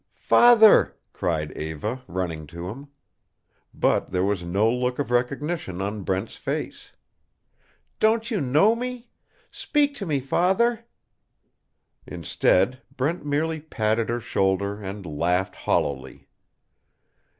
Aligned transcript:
"Father!" 0.15 0.97
cried 1.13 1.51
Eva, 1.51 2.01
running 2.07 2.47
to 2.47 2.69
him. 2.69 2.87
But 3.71 4.07
there 4.07 4.23
was 4.23 4.41
no 4.43 4.67
look 4.67 4.97
of 4.97 5.11
recognition 5.11 5.79
on 5.79 6.01
Brent's 6.01 6.37
face. 6.37 6.93
"Don't 7.99 8.31
you 8.31 8.41
know 8.41 8.75
me? 8.75 9.11
Speak 9.51 9.93
to 9.97 10.07
me! 10.07 10.19
Father!" 10.19 10.85
Instead, 12.07 12.81
Brent 12.97 13.27
merely 13.27 13.59
patted 13.59 14.09
her 14.09 14.19
shoulder 14.19 14.81
and 14.81 15.05
laughed 15.05 15.55
hollowly. 15.55 16.27